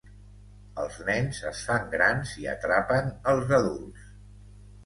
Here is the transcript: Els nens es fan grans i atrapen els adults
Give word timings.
Els 0.83 0.95
nens 1.09 1.41
es 1.51 1.61
fan 1.67 1.85
grans 1.93 2.31
i 2.45 2.49
atrapen 2.57 3.15
els 3.35 3.55
adults 3.59 4.13